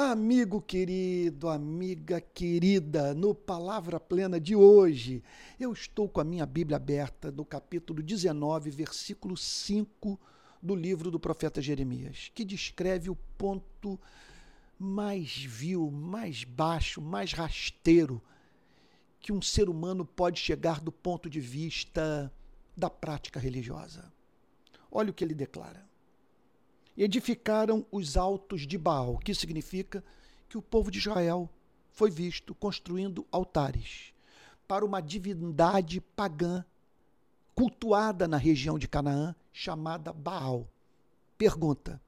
Amigo 0.00 0.62
querido, 0.62 1.48
amiga 1.48 2.20
querida, 2.20 3.12
no 3.14 3.34
Palavra 3.34 3.98
Plena 3.98 4.38
de 4.38 4.54
hoje, 4.54 5.24
eu 5.58 5.72
estou 5.72 6.08
com 6.08 6.20
a 6.20 6.24
minha 6.24 6.46
Bíblia 6.46 6.76
aberta 6.76 7.32
no 7.32 7.44
capítulo 7.44 8.00
19, 8.00 8.70
versículo 8.70 9.36
5 9.36 10.16
do 10.62 10.76
livro 10.76 11.10
do 11.10 11.18
profeta 11.18 11.60
Jeremias, 11.60 12.30
que 12.32 12.44
descreve 12.44 13.10
o 13.10 13.16
ponto 13.36 13.98
mais 14.78 15.36
vil, 15.36 15.90
mais 15.90 16.44
baixo, 16.44 17.02
mais 17.02 17.32
rasteiro 17.32 18.22
que 19.18 19.32
um 19.32 19.42
ser 19.42 19.68
humano 19.68 20.04
pode 20.04 20.38
chegar 20.38 20.80
do 20.80 20.92
ponto 20.92 21.28
de 21.28 21.40
vista 21.40 22.32
da 22.76 22.88
prática 22.88 23.40
religiosa. 23.40 24.12
Olha 24.92 25.10
o 25.10 25.12
que 25.12 25.24
ele 25.24 25.34
declara 25.34 25.87
edificaram 27.04 27.86
os 27.92 28.16
altos 28.16 28.66
de 28.66 28.76
Baal, 28.76 29.18
que 29.18 29.34
significa 29.34 30.02
que 30.48 30.58
o 30.58 30.62
povo 30.62 30.90
de 30.90 30.98
Israel 30.98 31.48
foi 31.92 32.10
visto 32.10 32.54
construindo 32.54 33.26
altares 33.30 34.12
para 34.66 34.84
uma 34.84 35.00
divindade 35.00 36.00
pagã 36.00 36.64
cultuada 37.54 38.28
na 38.28 38.36
região 38.36 38.78
de 38.78 38.86
Canaã, 38.86 39.34
chamada 39.52 40.12
Baal. 40.12 40.68
Pergunta: 41.36 42.00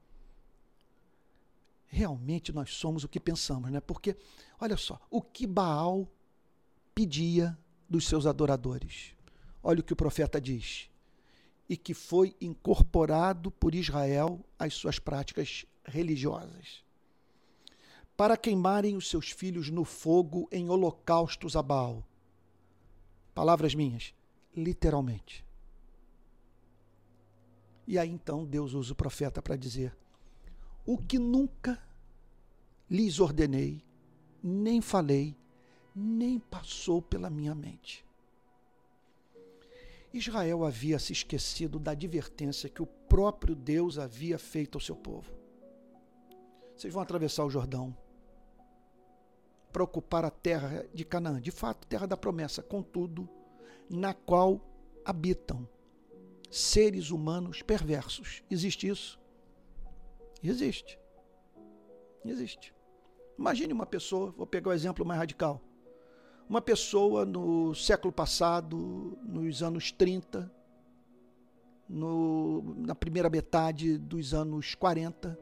realmente 1.87 2.53
nós 2.53 2.73
somos 2.73 3.03
o 3.03 3.09
que 3.09 3.19
pensamos, 3.19 3.71
né? 3.71 3.79
Porque, 3.81 4.15
olha 4.59 4.77
só, 4.77 4.99
o 5.09 5.21
que 5.21 5.45
Baal 5.45 6.07
pedia 6.95 7.57
dos 7.89 8.07
seus 8.07 8.25
adoradores. 8.25 9.13
Olha 9.63 9.81
o 9.81 9.83
que 9.83 9.93
o 9.93 9.97
profeta 9.97 10.39
diz 10.39 10.89
e 11.71 11.77
que 11.77 11.93
foi 11.93 12.35
incorporado 12.41 13.49
por 13.49 13.73
Israel 13.73 14.43
às 14.59 14.73
suas 14.73 14.99
práticas 14.99 15.65
religiosas. 15.85 16.83
Para 18.17 18.35
queimarem 18.35 18.97
os 18.97 19.09
seus 19.09 19.31
filhos 19.31 19.69
no 19.69 19.85
fogo 19.85 20.49
em 20.51 20.69
holocaustos 20.69 21.55
a 21.55 21.63
Baal. 21.63 22.05
Palavras 23.33 23.73
minhas, 23.73 24.13
literalmente. 24.53 25.45
E 27.87 27.97
aí 27.97 28.09
então 28.09 28.43
Deus 28.43 28.73
usa 28.73 28.91
o 28.91 28.95
profeta 28.95 29.41
para 29.41 29.55
dizer: 29.55 29.95
O 30.85 30.97
que 30.97 31.17
nunca 31.17 31.81
lhes 32.89 33.17
ordenei, 33.17 33.81
nem 34.43 34.81
falei, 34.81 35.37
nem 35.95 36.37
passou 36.37 37.01
pela 37.01 37.29
minha 37.29 37.55
mente. 37.55 38.03
Israel 40.13 40.65
havia 40.65 40.99
se 40.99 41.13
esquecido 41.13 41.79
da 41.79 41.91
advertência 41.91 42.69
que 42.69 42.81
o 42.81 42.85
próprio 42.85 43.55
Deus 43.55 43.97
havia 43.97 44.37
feito 44.37 44.77
ao 44.77 44.81
seu 44.81 44.95
povo. 44.95 45.31
Vocês 46.75 46.93
vão 46.93 47.01
atravessar 47.01 47.45
o 47.45 47.49
Jordão 47.49 47.95
para 49.71 49.83
ocupar 49.83 50.25
a 50.25 50.29
terra 50.29 50.85
de 50.93 51.05
Canaã, 51.05 51.39
de 51.39 51.51
fato, 51.51 51.87
terra 51.87 52.05
da 52.05 52.17
promessa, 52.17 52.61
contudo, 52.61 53.29
na 53.89 54.13
qual 54.13 54.59
habitam 55.05 55.67
seres 56.49 57.09
humanos 57.09 57.61
perversos. 57.61 58.43
Existe 58.49 58.87
isso? 58.87 59.19
Existe. 60.43 60.99
Existe. 62.25 62.73
Imagine 63.37 63.71
uma 63.71 63.85
pessoa, 63.85 64.31
vou 64.31 64.45
pegar 64.45 64.71
o 64.71 64.73
exemplo 64.73 65.05
mais 65.05 65.19
radical 65.19 65.61
uma 66.51 66.61
pessoa 66.61 67.23
no 67.23 67.73
século 67.73 68.11
passado, 68.11 69.17
nos 69.23 69.63
anos 69.63 69.89
30, 69.89 70.51
no, 71.87 72.75
na 72.75 72.93
primeira 72.93 73.29
metade 73.29 73.97
dos 73.97 74.33
anos 74.33 74.75
40, 74.75 75.39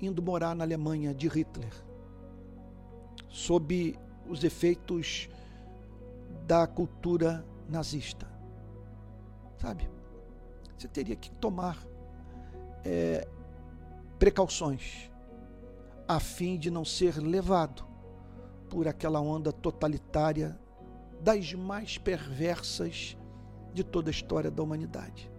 indo 0.00 0.22
morar 0.22 0.54
na 0.54 0.62
Alemanha 0.62 1.12
de 1.12 1.26
Hitler, 1.26 1.72
sob 3.28 3.98
os 4.28 4.44
efeitos 4.44 5.28
da 6.46 6.68
cultura 6.68 7.44
nazista. 7.68 8.30
Sabe? 9.56 9.90
Você 10.78 10.86
teria 10.86 11.16
que 11.16 11.32
tomar 11.32 11.84
é, 12.84 13.26
precauções 14.20 15.10
a 16.06 16.20
fim 16.20 16.56
de 16.56 16.70
não 16.70 16.84
ser 16.84 17.16
levado 17.18 17.89
por 18.70 18.86
aquela 18.86 19.20
onda 19.20 19.52
totalitária 19.52 20.58
das 21.20 21.52
mais 21.52 21.98
perversas 21.98 23.18
de 23.74 23.84
toda 23.84 24.08
a 24.08 24.12
história 24.12 24.50
da 24.50 24.62
humanidade. 24.62 25.30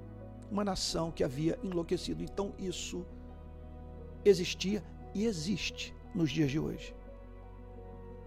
Uma 0.52 0.66
nação 0.66 1.10
que 1.12 1.24
havia 1.24 1.58
enlouquecido. 1.64 2.22
Então 2.22 2.54
isso 2.60 3.06
existia 4.24 4.84
e 5.16 5.26
existe 5.26 5.96
nos 6.14 6.30
dias 6.30 6.52
de 6.52 6.60
hoje. 6.60 6.94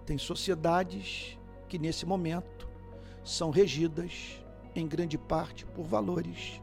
Tem 0.06 0.16
sociedades 0.16 1.38
que 1.68 1.78
nesse 1.78 2.06
momento 2.06 2.68
são 3.22 3.50
regidas 3.50 4.42
em 4.74 4.88
grande 4.88 5.16
parte 5.16 5.66
por 5.66 5.84
valores 5.84 6.60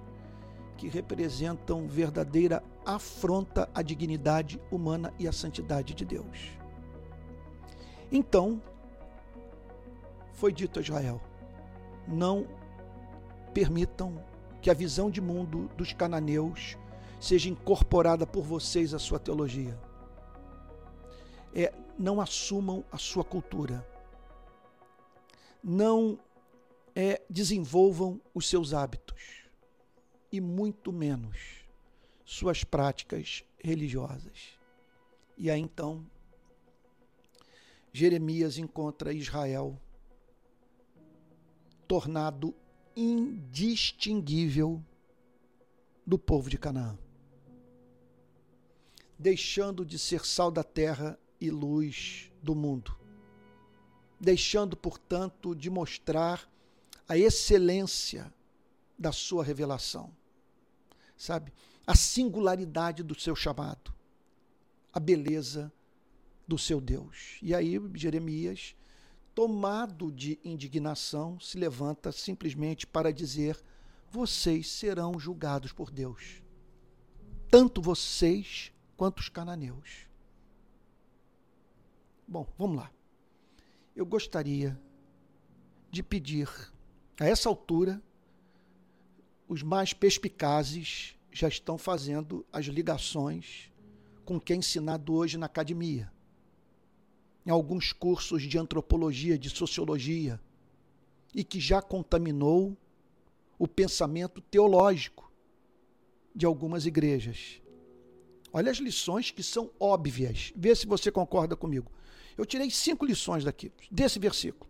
que 0.78 0.88
representam 0.88 1.88
verdadeira 1.88 2.63
afronta 2.84 3.69
à 3.73 3.84
dignidade 3.84 4.59
humana 4.72 5.13
e 5.19 5.28
à 5.28 5.31
santidade 5.31 5.94
de 5.94 6.03
Deus. 6.03 6.60
Então, 8.11 8.61
foi 10.33 10.51
dito 10.51 10.79
a 10.79 10.81
Israel: 10.81 11.22
não 12.07 12.47
permitam 13.53 14.23
que 14.61 14.69
a 14.69 14.73
visão 14.73 15.09
de 15.09 15.22
mundo 15.22 15.69
dos 15.77 15.94
cananeus 15.94 16.77
seja 17.19 17.49
incorporada 17.49 18.25
por 18.25 18.44
vocês 18.44 18.94
à 18.94 18.99
sua 18.99 19.19
teologia. 19.19 19.79
É, 21.53 21.73
não 21.97 22.19
assumam 22.19 22.83
a 22.91 22.97
sua 22.97 23.23
cultura. 23.23 23.88
Não 25.63 26.19
é, 26.95 27.22
desenvolvam 27.29 28.19
os 28.33 28.49
seus 28.49 28.73
hábitos 28.73 29.45
e 30.31 30.41
muito 30.41 30.91
menos 30.91 31.66
suas 32.25 32.63
práticas 32.63 33.43
religiosas. 33.59 34.57
E 35.38 35.51
aí 35.51 35.59
então 35.59 36.05
Jeremias 37.94 38.57
encontra 38.57 39.13
Israel 39.13 39.79
tornado 41.88 42.56
indistinguível 42.96 44.81
do 46.07 46.18
povo 46.18 46.50
de 46.50 46.57
Canaã, 46.57 46.97
deixando 49.19 49.85
de 49.85 50.00
ser 50.00 50.25
sal 50.25 50.50
da 50.50 50.63
terra 50.63 51.19
e 51.40 51.52
luz 51.52 52.31
do 52.41 52.56
mundo, 52.56 52.97
deixando, 54.19 54.78
portanto, 54.78 55.53
de 55.53 55.69
mostrar 55.69 56.50
a 57.08 57.18
excelência 57.18 58.34
da 58.97 59.12
sua 59.12 59.44
revelação, 59.44 60.16
sabe? 61.18 61.53
A 61.85 61.96
singularidade 61.96 63.03
do 63.03 63.19
seu 63.19 63.35
chamado, 63.35 63.94
a 64.94 65.00
beleza 65.00 65.73
do 66.51 66.57
seu 66.57 66.81
Deus. 66.81 67.38
E 67.41 67.56
aí 67.56 67.79
Jeremias, 67.95 68.75
tomado 69.34 70.12
de 70.12 70.38
indignação, 70.44 71.39
se 71.39 71.57
levanta 71.57 72.12
simplesmente 72.12 72.85
para 72.85 73.13
dizer: 73.13 73.57
vocês 74.09 74.69
serão 74.69 75.17
julgados 75.17 75.72
por 75.72 75.90
Deus. 75.90 76.44
Tanto 77.50 77.81
vocês 77.81 78.73
quanto 78.97 79.19
os 79.19 79.29
cananeus. 79.29 80.07
Bom, 82.28 82.45
vamos 82.57 82.75
lá. 82.75 82.91
Eu 83.95 84.06
gostaria 84.06 84.78
de 85.90 86.03
pedir, 86.03 86.50
a 87.17 87.25
essa 87.25 87.47
altura, 87.47 88.01
os 89.47 89.63
mais 89.63 89.94
perspicazes 89.94 91.16
já 91.31 91.47
estão 91.47 91.78
fazendo 91.78 92.45
as 92.51 92.66
ligações 92.66 93.72
com 94.25 94.35
o 94.35 94.41
que 94.41 94.51
é 94.51 94.56
ensinado 94.57 95.13
hoje 95.13 95.38
na 95.38 95.45
academia 95.45 96.11
em 97.46 97.49
alguns 97.49 97.91
cursos 97.91 98.43
de 98.43 98.58
antropologia, 98.58 99.38
de 99.38 99.49
sociologia, 99.49 100.40
e 101.34 101.43
que 101.43 101.59
já 101.59 101.82
contaminou 101.82 102.78
o 103.58 103.67
pensamento 103.67 104.41
teológico 104.41 105.32
de 106.35 106.46
algumas 106.46 106.85
igrejas. 106.85 107.61
Olha 108.53 108.72
as 108.72 108.78
lições 108.78 109.32
que 109.32 109.43
são 109.43 109.72
óbvias. 109.79 110.52
Vê 110.55 110.76
se 110.76 110.85
você 110.85 111.11
concorda 111.11 111.55
comigo. 111.55 111.91
Eu 112.38 112.46
tirei 112.46 112.70
cinco 112.70 113.05
lições 113.05 113.44
daqui, 113.44 113.72
desse 113.90 114.20
versículo. 114.20 114.70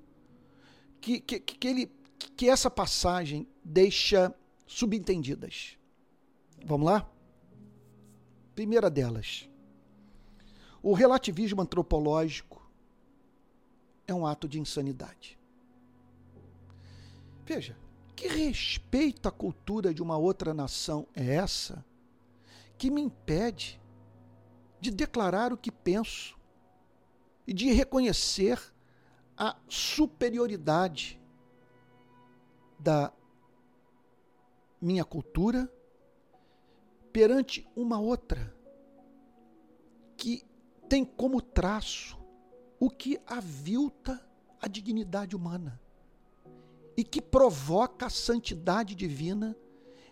Que, 1.00 1.20
que, 1.20 1.40
que, 1.40 1.68
ele, 1.68 1.92
que 2.36 2.48
essa 2.50 2.70
passagem 2.70 3.48
deixa 3.64 4.34
subentendidas. 4.68 5.78
Vamos 6.66 6.86
lá? 6.86 7.10
Primeira 8.54 8.90
delas. 8.90 9.50
O 10.84 10.94
relativismo 10.94 11.62
antropológico 11.62 12.51
é 14.08 14.14
um 14.14 14.26
ato 14.26 14.48
de 14.48 14.60
insanidade. 14.60 15.40
Veja, 17.46 17.78
que 18.16 18.28
respeito 18.28 19.28
à 19.28 19.32
cultura 19.32 19.94
de 19.94 20.02
uma 20.02 20.18
outra 20.18 20.54
nação 20.54 21.08
é 21.16 21.36
essa 21.36 21.84
que 22.78 22.92
me 22.92 23.02
impede 23.02 23.82
de 24.80 24.92
declarar 24.92 25.52
o 25.52 25.58
que 25.58 25.72
penso 25.72 26.38
e 27.48 27.54
de 27.54 27.72
reconhecer 27.72 28.60
a 29.38 29.56
superioridade 29.68 31.20
da 32.80 33.12
minha 34.80 35.04
cultura 35.04 35.72
perante 37.12 37.68
uma 37.76 38.00
outra 38.00 38.56
que 40.16 40.46
tem 40.88 41.04
como 41.04 41.42
traço 41.42 42.21
o 42.82 42.90
que 42.90 43.22
avilta 43.28 44.20
a 44.60 44.68
dignidade 44.68 45.36
humana 45.36 45.80
e 46.98 47.04
que 47.04 47.22
provoca 47.22 48.08
a 48.08 48.10
santidade 48.10 48.96
divina, 48.96 49.56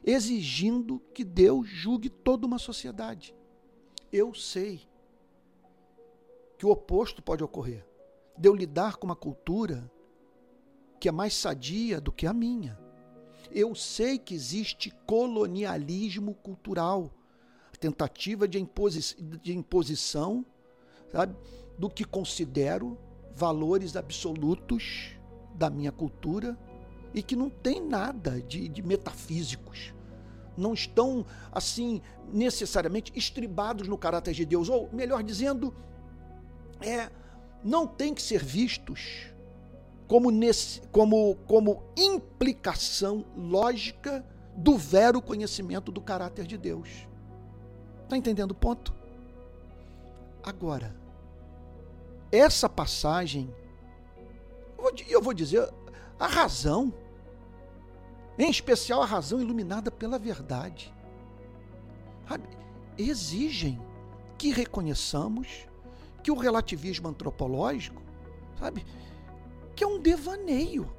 exigindo 0.04 1.00
que 1.12 1.24
Deus 1.24 1.68
julgue 1.68 2.12
toda 2.12 2.46
uma 2.46 2.60
sociedade. 2.60 3.36
Eu 4.14 4.36
sei 4.36 4.88
que 6.60 6.66
o 6.66 6.70
oposto 6.70 7.24
pode 7.24 7.44
ocorrer, 7.44 7.84
de 8.38 8.48
eu 8.48 8.54
lidar 8.54 8.98
com 8.98 9.08
uma 9.08 9.16
cultura 9.16 9.92
que 11.00 11.10
é 11.10 11.12
mais 11.12 11.34
sadia 11.34 12.00
do 12.00 12.12
que 12.12 12.28
a 12.28 12.34
minha. 12.34 12.80
Eu 13.50 13.74
sei 13.74 14.20
que 14.20 14.36
existe 14.36 14.92
colonialismo 15.08 16.36
cultural, 16.36 17.12
tentativa 17.80 18.48
de, 18.48 18.60
imposi 18.60 19.16
de 19.42 19.58
imposição 19.58 20.46
sabe, 21.12 21.36
do 21.80 21.90
que 21.90 22.04
considero 22.04 22.98
valores 23.34 23.96
absolutos 23.96 25.12
da 25.56 25.70
minha 25.70 25.94
cultura 25.94 26.60
e 27.14 27.24
que 27.24 27.38
não 27.38 27.50
tem 27.50 27.82
nada 27.82 28.42
de, 28.42 28.68
de 28.68 28.84
metafísicos. 28.84 29.94
Não 30.58 30.74
estão, 30.74 31.26
assim, 31.50 32.02
necessariamente 32.34 33.14
estribados 33.16 33.88
no 33.88 33.98
caráter 33.98 34.34
de 34.34 34.46
Deus. 34.46 34.68
Ou, 34.68 34.90
melhor 34.92 35.24
dizendo, 35.24 35.74
é, 36.82 37.10
não 37.64 37.88
tem 37.88 38.14
que 38.14 38.22
ser 38.22 38.44
vistos 38.44 39.28
como, 40.06 40.32
nesse, 40.32 40.82
como, 40.92 41.36
como 41.48 41.82
implicação 41.96 43.26
lógica 43.38 44.26
do 44.54 44.78
vero 44.78 45.22
conhecimento 45.22 45.94
do 45.94 46.02
caráter 46.02 46.46
de 46.46 46.58
Deus. 46.58 47.08
Está 48.04 48.18
entendendo 48.18 48.52
o 48.52 48.56
ponto? 48.56 48.94
Agora, 50.44 50.99
essa 52.32 52.70
passagem, 52.70 53.54
eu 55.08 55.22
vou 55.22 55.34
dizer, 55.34 55.68
a 56.20 56.28
razão, 56.28 56.94
em 58.38 58.50
especial 58.50 59.02
a 59.02 59.06
razão 59.06 59.42
iluminada 59.42 59.90
pela 59.90 60.20
verdade, 60.20 60.94
exigem 62.98 63.82
que 64.38 64.52
reconheçamos 64.52 65.68
que 66.22 66.32
o 66.32 66.36
relativismo 66.36 67.08
antropológico, 67.08 68.02
sabe, 68.60 68.86
que 69.76 69.84
é 69.84 69.88
um 69.88 70.00
devaneio. 70.00 70.90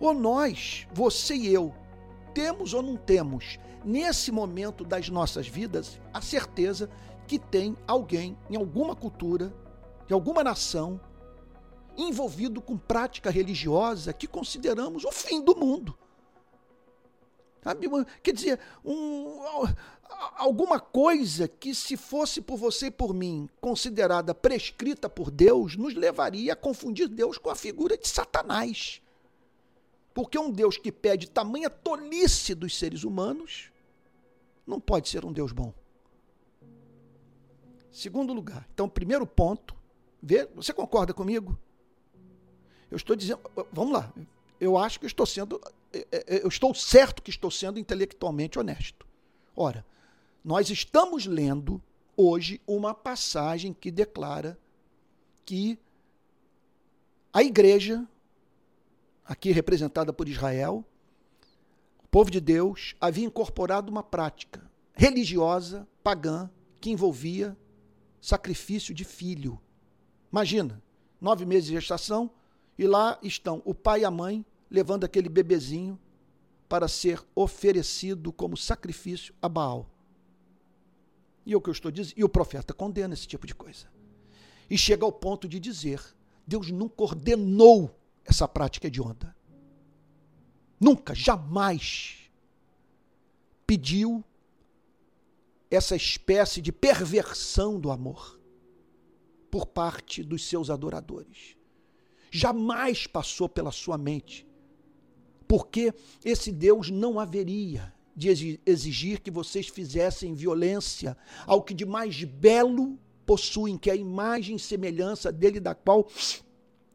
Ou 0.00 0.14
nós, 0.14 0.86
você 0.92 1.34
e 1.34 1.52
eu, 1.52 1.74
temos 2.32 2.72
ou 2.72 2.82
não 2.82 2.96
temos, 2.96 3.58
nesse 3.84 4.32
momento 4.32 4.84
das 4.84 5.08
nossas 5.08 5.46
vidas, 5.46 6.00
a 6.12 6.20
certeza 6.20 6.90
que 7.26 7.38
tem 7.38 7.76
alguém 7.86 8.36
em 8.48 8.56
alguma 8.56 8.96
cultura, 8.96 9.52
em 10.08 10.12
alguma 10.12 10.42
nação, 10.42 11.00
envolvido 11.96 12.62
com 12.62 12.78
prática 12.78 13.30
religiosa 13.30 14.12
que 14.12 14.26
consideramos 14.26 15.04
o 15.04 15.12
fim 15.12 15.42
do 15.42 15.56
mundo. 15.56 15.98
Sabe? 17.62 17.88
Quer 18.22 18.32
dizer, 18.32 18.60
um, 18.84 19.40
alguma 20.36 20.78
coisa 20.78 21.48
que, 21.48 21.74
se 21.74 21.96
fosse 21.96 22.40
por 22.40 22.56
você 22.56 22.86
e 22.86 22.90
por 22.90 23.12
mim 23.12 23.48
considerada 23.60 24.34
prescrita 24.34 25.08
por 25.10 25.30
Deus, 25.30 25.76
nos 25.76 25.94
levaria 25.94 26.52
a 26.52 26.56
confundir 26.56 27.08
Deus 27.08 27.36
com 27.36 27.50
a 27.50 27.56
figura 27.56 27.98
de 27.98 28.08
Satanás. 28.08 29.02
Porque 30.14 30.38
um 30.38 30.50
Deus 30.50 30.76
que 30.76 30.90
pede 30.90 31.28
tamanha 31.28 31.68
tolice 31.68 32.54
dos 32.54 32.76
seres 32.78 33.04
humanos 33.04 33.70
não 34.66 34.80
pode 34.80 35.08
ser 35.08 35.24
um 35.24 35.32
Deus 35.32 35.52
bom. 35.52 35.72
Segundo 37.90 38.32
lugar, 38.32 38.68
então, 38.72 38.88
primeiro 38.88 39.26
ponto, 39.26 39.77
vê, 40.22 40.46
você 40.54 40.72
concorda 40.72 41.12
comigo? 41.14 41.58
Eu 42.90 42.96
estou 42.96 43.14
dizendo, 43.14 43.40
vamos 43.72 43.92
lá, 43.92 44.12
eu 44.60 44.76
acho 44.76 44.98
que 44.98 45.06
estou 45.06 45.26
sendo, 45.26 45.60
é, 45.92 46.06
é, 46.10 46.42
eu 46.42 46.48
estou 46.48 46.74
certo 46.74 47.22
que 47.22 47.30
estou 47.30 47.50
sendo 47.50 47.78
intelectualmente 47.78 48.58
honesto. 48.58 49.06
Ora, 49.54 49.84
nós 50.44 50.70
estamos 50.70 51.26
lendo 51.26 51.82
hoje 52.16 52.60
uma 52.66 52.94
passagem 52.94 53.72
que 53.72 53.90
declara 53.90 54.58
que 55.44 55.78
a 57.32 57.42
igreja, 57.42 58.06
aqui 59.24 59.52
representada 59.52 60.12
por 60.12 60.28
Israel, 60.28 60.84
o 62.02 62.08
povo 62.08 62.30
de 62.30 62.40
Deus, 62.40 62.96
havia 63.00 63.26
incorporado 63.26 63.90
uma 63.90 64.02
prática 64.02 64.68
religiosa, 64.94 65.86
pagã, 66.02 66.50
que 66.80 66.90
envolvia 66.90 67.56
sacrifício 68.20 68.94
de 68.94 69.04
filho. 69.04 69.60
Imagina, 70.30 70.82
nove 71.20 71.44
meses 71.44 71.66
de 71.66 71.74
gestação, 71.74 72.30
e 72.78 72.86
lá 72.86 73.18
estão 73.22 73.62
o 73.64 73.74
pai 73.74 74.02
e 74.02 74.04
a 74.04 74.10
mãe 74.10 74.44
levando 74.70 75.04
aquele 75.04 75.28
bebezinho 75.28 75.98
para 76.68 76.86
ser 76.86 77.22
oferecido 77.34 78.32
como 78.32 78.56
sacrifício 78.56 79.34
a 79.40 79.48
Baal. 79.48 79.88
E 81.44 81.56
o 81.56 81.60
que 81.60 81.70
eu 81.70 81.72
estou 81.72 81.90
dizendo, 81.90 82.14
e 82.18 82.22
o 82.22 82.28
profeta 82.28 82.74
condena 82.74 83.14
esse 83.14 83.26
tipo 83.26 83.46
de 83.46 83.54
coisa. 83.54 83.86
E 84.68 84.76
chega 84.76 85.04
ao 85.04 85.10
ponto 85.10 85.48
de 85.48 85.58
dizer: 85.58 86.00
Deus 86.46 86.70
nunca 86.70 87.02
ordenou 87.02 87.98
essa 88.24 88.46
prática 88.46 88.90
de 88.90 89.00
onda. 89.00 89.34
Nunca, 90.78 91.14
jamais 91.14 92.30
pediu 93.66 94.22
essa 95.70 95.96
espécie 95.96 96.60
de 96.60 96.70
perversão 96.70 97.80
do 97.80 97.90
amor 97.90 98.37
por 99.50 99.66
parte 99.66 100.22
dos 100.22 100.44
seus 100.46 100.70
adoradores 100.70 101.58
jamais 102.30 103.06
passou 103.06 103.48
pela 103.48 103.72
sua 103.72 103.96
mente. 103.96 104.46
Porque 105.46 105.94
esse 106.24 106.52
Deus 106.52 106.90
não 106.90 107.18
haveria 107.18 107.92
de 108.14 108.60
exigir 108.66 109.20
que 109.20 109.30
vocês 109.30 109.68
fizessem 109.68 110.34
violência 110.34 111.16
ao 111.46 111.62
que 111.62 111.72
de 111.72 111.86
mais 111.86 112.24
belo 112.24 112.98
possuem, 113.24 113.78
que 113.78 113.90
é 113.90 113.92
a 113.92 113.96
imagem 113.96 114.56
e 114.56 114.60
semelhança 114.60 115.30
dele, 115.30 115.60
da 115.60 115.74
qual 115.74 116.08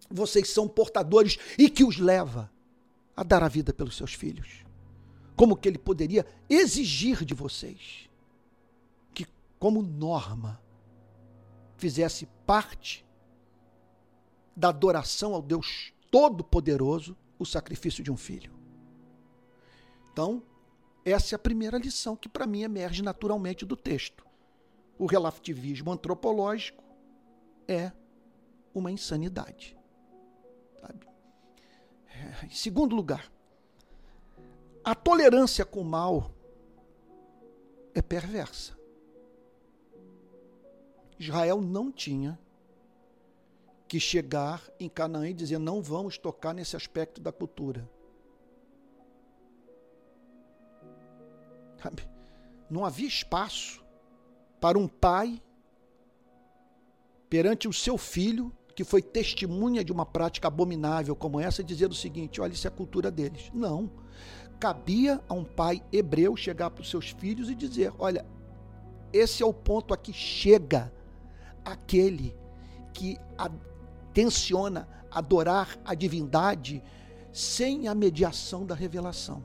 vocês 0.09 0.49
são 0.49 0.67
portadores 0.67 1.37
e 1.57 1.69
que 1.69 1.83
os 1.83 1.97
leva 1.97 2.51
a 3.15 3.23
dar 3.23 3.41
a 3.41 3.47
vida 3.47 3.73
pelos 3.73 3.95
seus 3.95 4.13
filhos. 4.13 4.63
Como 5.35 5.55
que 5.55 5.67
ele 5.67 5.77
poderia 5.77 6.25
exigir 6.49 7.23
de 7.25 7.33
vocês 7.33 8.09
que, 9.13 9.25
como 9.57 9.81
norma, 9.81 10.61
fizesse 11.83 12.25
parte 12.45 13.05
da 14.55 14.69
adoração 14.69 15.33
ao 15.33 15.41
Deus 15.41 15.91
Todo-Poderoso 16.09 17.17
o 17.37 17.45
sacrifício 17.45 18.01
de 18.01 18.09
um 18.09 18.15
filho. 18.15 18.53
Então, 20.09 20.41
essa 21.03 21.35
é 21.35 21.35
a 21.35 21.39
primeira 21.39 21.77
lição 21.77 22.15
que 22.15 22.29
para 22.29 22.47
mim 22.47 22.61
emerge 22.61 23.03
naturalmente 23.03 23.65
do 23.65 23.75
texto. 23.75 24.25
O 24.97 25.05
relativismo 25.05 25.91
antropológico 25.91 26.81
é 27.67 27.91
uma 28.73 28.89
insanidade. 28.89 29.77
Sabe? 30.79 31.05
É, 32.07 32.45
em 32.45 32.55
segundo 32.55 32.95
lugar, 32.95 33.29
a 34.85 34.95
tolerância 34.95 35.65
com 35.65 35.81
o 35.81 35.85
mal 35.85 36.33
é 37.93 38.01
perversa. 38.01 38.81
Israel 41.23 41.61
não 41.61 41.91
tinha 41.91 42.37
que 43.87 43.99
chegar 43.99 44.61
em 44.79 44.89
Canaã 44.89 45.29
e 45.29 45.33
dizer: 45.33 45.57
não 45.59 45.81
vamos 45.81 46.17
tocar 46.17 46.53
nesse 46.53 46.75
aspecto 46.75 47.21
da 47.21 47.31
cultura. 47.31 47.89
Não 52.69 52.85
havia 52.85 53.07
espaço 53.07 53.83
para 54.59 54.79
um 54.79 54.87
pai 54.87 55.41
perante 57.29 57.67
o 57.67 57.73
seu 57.73 57.97
filho, 57.97 58.51
que 58.75 58.83
foi 58.83 59.01
testemunha 59.01 59.83
de 59.83 59.91
uma 59.91 60.05
prática 60.05 60.47
abominável 60.47 61.15
como 61.15 61.39
essa, 61.39 61.63
dizer 61.63 61.89
o 61.89 61.95
seguinte: 61.95 62.41
olha, 62.41 62.53
isso 62.53 62.67
é 62.67 62.69
a 62.69 62.71
cultura 62.71 63.11
deles. 63.11 63.51
Não. 63.53 63.91
Cabia 64.59 65.21
a 65.27 65.33
um 65.33 65.43
pai 65.43 65.83
hebreu 65.91 66.35
chegar 66.35 66.69
para 66.71 66.81
os 66.81 66.89
seus 66.89 67.11
filhos 67.11 67.49
e 67.49 67.55
dizer: 67.55 67.93
olha, 67.99 68.25
esse 69.11 69.43
é 69.43 69.45
o 69.45 69.53
ponto 69.53 69.93
a 69.93 69.97
que 69.97 70.11
chega 70.11 70.91
aquele 71.63 72.35
que 72.93 73.17
tenciona 74.13 74.87
adorar 75.09 75.77
a 75.83 75.93
divindade 75.95 76.83
sem 77.31 77.87
a 77.87 77.95
mediação 77.95 78.65
da 78.65 78.75
revelação. 78.75 79.43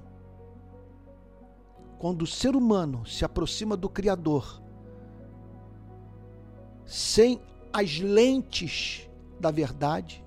Quando 1.98 2.22
o 2.22 2.26
ser 2.26 2.54
humano 2.54 3.06
se 3.06 3.24
aproxima 3.24 3.76
do 3.76 3.88
Criador 3.88 4.62
sem 6.86 7.40
as 7.72 7.98
lentes 7.98 9.08
da 9.38 9.50
verdade, 9.50 10.24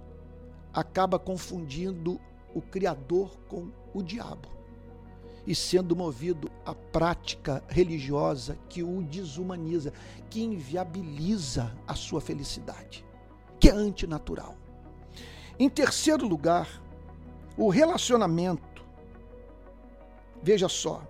acaba 0.73 1.17
confundindo 1.17 2.19
o 2.53 2.61
Criador 2.61 3.37
com 3.47 3.71
o 3.93 4.03
diabo 4.03 4.60
e 5.45 5.55
sendo 5.55 5.95
movido 5.95 6.49
à 6.65 6.73
prática 6.73 7.63
religiosa 7.67 8.57
que 8.69 8.83
o 8.83 9.01
desumaniza, 9.01 9.91
que 10.29 10.43
inviabiliza 10.43 11.75
a 11.87 11.95
sua 11.95 12.21
felicidade, 12.21 13.05
que 13.59 13.69
é 13.69 13.71
antinatural. 13.71 14.55
Em 15.59 15.69
terceiro 15.69 16.27
lugar, 16.27 16.81
o 17.57 17.69
relacionamento. 17.69 18.83
Veja 20.41 20.67
só. 20.67 21.03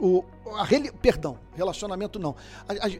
O, 0.00 0.24
a, 0.56 0.66
perdão, 1.00 1.38
relacionamento 1.54 2.18
não. 2.18 2.34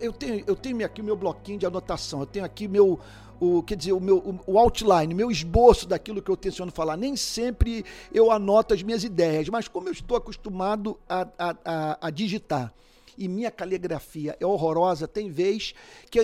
Eu 0.01 0.13
tenho, 0.13 0.45
eu 0.47 0.55
tenho 0.55 0.85
aqui 0.85 1.03
meu 1.03 1.17
bloquinho 1.17 1.59
de 1.59 1.67
anotação, 1.67 2.21
eu 2.21 2.27
tenho 2.27 2.45
aqui 2.45 2.69
meu, 2.69 3.01
o, 3.43 3.61
quer 3.61 3.77
dizer, 3.77 3.93
o 3.93 4.01
meu 4.01 4.19
o, 4.19 4.53
o 4.53 4.59
outline, 4.59 5.13
meu 5.13 5.29
esboço 5.29 5.89
daquilo 5.89 6.23
que 6.23 6.31
eu 6.31 6.37
tenciono 6.37 6.71
falar. 6.71 6.97
Nem 6.97 7.17
sempre 7.17 7.85
eu 8.13 8.31
anoto 8.31 8.73
as 8.73 8.85
minhas 8.85 9.03
ideias, 9.03 9.49
mas 9.49 9.67
como 9.67 9.89
eu 9.89 9.93
estou 9.93 10.17
acostumado 10.17 10.97
a, 11.09 11.27
a, 11.37 11.57
a, 11.65 11.99
a 12.07 12.11
digitar 12.11 12.73
e 13.19 13.29
minha 13.29 13.51
caligrafia 13.51 14.37
é 14.41 14.47
horrorosa, 14.47 15.07
tem 15.07 15.29
vez 15.29 15.75
que 16.09 16.19
a, 16.19 16.23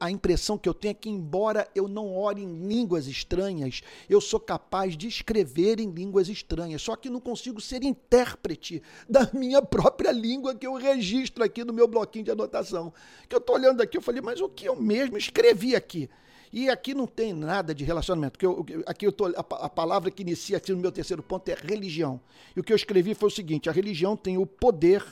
a, 0.00 0.10
impressão 0.10 0.56
que 0.56 0.68
eu 0.68 0.72
tenho 0.72 0.92
é 0.92 0.94
que, 0.94 1.10
embora 1.10 1.68
eu 1.74 1.88
não 1.88 2.16
ore 2.16 2.42
em 2.42 2.66
línguas 2.66 3.06
estranhas, 3.06 3.82
eu 4.08 4.20
sou 4.20 4.40
capaz 4.40 4.96
de 4.96 5.08
escrever 5.08 5.78
em 5.80 5.90
línguas 5.90 6.28
estranhas, 6.28 6.80
só 6.80 6.96
que 6.96 7.10
não 7.10 7.20
consigo 7.20 7.60
ser 7.60 7.82
intérprete 7.82 8.82
da 9.08 9.28
minha 9.34 9.60
própria 9.60 10.12
língua 10.12 10.54
que 10.54 10.66
eu 10.66 10.74
registro 10.74 11.44
aqui 11.44 11.64
no 11.64 11.72
meu 11.72 11.86
bloquinho 11.86 12.24
de 12.24 12.30
anotação. 12.30 12.92
Que 13.28 13.34
eu 13.34 13.40
estou 13.40 13.56
olhando 13.56 13.82
aqui, 13.82 13.98
eu 13.98 14.02
falei, 14.02 14.22
mas 14.22 14.40
o 14.40 14.48
que 14.48 14.66
eu 14.66 14.76
mesmo 14.76 15.18
escrevi 15.18 15.74
aqui? 15.76 16.08
E 16.52 16.70
aqui 16.70 16.94
não 16.94 17.06
tem 17.06 17.32
nada 17.32 17.74
de 17.74 17.84
relacionamento. 17.84 18.38
Que 18.38 18.46
eu, 18.46 18.64
aqui 18.86 19.06
eu 19.06 19.12
tô, 19.12 19.26
a, 19.26 19.30
a 19.38 19.68
palavra 19.68 20.10
que 20.10 20.22
inicia 20.22 20.56
aqui 20.56 20.72
no 20.72 20.78
meu 20.78 20.92
terceiro 20.92 21.22
ponto 21.22 21.48
é 21.48 21.54
religião. 21.54 22.20
E 22.54 22.60
o 22.60 22.64
que 22.64 22.72
eu 22.72 22.76
escrevi 22.76 23.14
foi 23.14 23.28
o 23.28 23.32
seguinte: 23.32 23.68
a 23.68 23.72
religião 23.72 24.16
tem 24.16 24.38
o 24.38 24.46
poder 24.46 25.04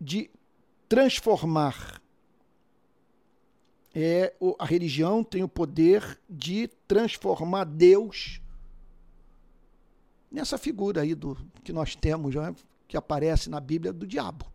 de 0.00 0.30
transformar. 0.88 2.00
É, 3.94 4.34
a 4.58 4.64
religião 4.64 5.22
tem 5.22 5.42
o 5.42 5.48
poder 5.48 6.18
de 6.28 6.68
transformar 6.88 7.64
Deus 7.64 8.40
nessa 10.30 10.56
figura 10.56 11.02
aí 11.02 11.14
do 11.14 11.36
que 11.62 11.74
nós 11.74 11.94
temos, 11.94 12.34
né, 12.34 12.54
que 12.88 12.96
aparece 12.96 13.50
na 13.50 13.60
Bíblia 13.60 13.92
do 13.92 14.06
diabo. 14.06 14.50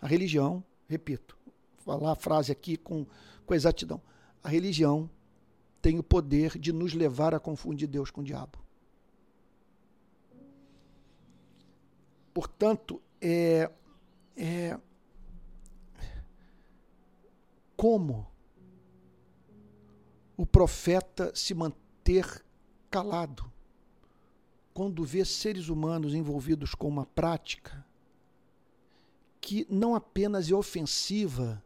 A 0.00 0.08
religião, 0.08 0.64
repito, 0.88 1.38
falar 1.84 2.10
a 2.10 2.16
frase 2.16 2.50
aqui 2.50 2.76
com, 2.76 3.06
com 3.46 3.54
exatidão 3.54 4.02
a 4.42 4.48
religião 4.48 5.08
tem 5.80 5.98
o 5.98 6.02
poder 6.02 6.58
de 6.58 6.72
nos 6.72 6.94
levar 6.94 7.34
a 7.34 7.40
confundir 7.40 7.88
Deus 7.88 8.10
com 8.10 8.20
o 8.20 8.24
diabo. 8.24 8.58
Portanto, 12.32 13.00
é, 13.20 13.70
é 14.36 14.78
como 17.76 18.26
o 20.36 20.46
profeta 20.46 21.32
se 21.34 21.52
manter 21.52 22.44
calado 22.90 23.52
quando 24.72 25.04
vê 25.04 25.24
seres 25.24 25.68
humanos 25.68 26.14
envolvidos 26.14 26.74
com 26.74 26.88
uma 26.88 27.04
prática 27.04 27.84
que 29.40 29.66
não 29.68 29.94
apenas 29.94 30.50
é 30.50 30.54
ofensiva 30.54 31.62